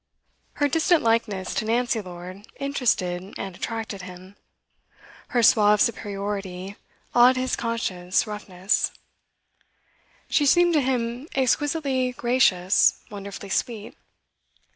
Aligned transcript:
Her 0.53 0.67
distant 0.67 1.03
likeness 1.03 1.53
to 1.53 1.63
Nancy 1.63 2.01
Lord 2.01 2.47
interested 2.55 3.21
and 3.37 3.55
attracted 3.55 4.01
him; 4.01 4.35
her 5.27 5.43
suave 5.43 5.79
superiority 5.79 6.75
awed 7.13 7.37
his 7.37 7.55
conscious 7.55 8.25
roughness; 8.25 8.89
she 10.27 10.47
seemed 10.47 10.73
to 10.73 10.81
him 10.81 11.27
exquisitely 11.35 12.13
gracious, 12.13 13.03
wonderfully 13.11 13.49
sweet. 13.49 13.95